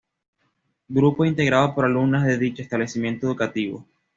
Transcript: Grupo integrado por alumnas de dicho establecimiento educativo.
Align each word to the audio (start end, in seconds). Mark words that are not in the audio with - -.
Grupo 0.87 1.25
integrado 1.25 1.75
por 1.75 1.85
alumnas 1.85 2.25
de 2.25 2.39
dicho 2.39 2.63
establecimiento 2.63 3.27
educativo. 3.27 3.85